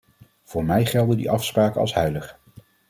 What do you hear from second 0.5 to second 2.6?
mij gelden die afspraken als heilig.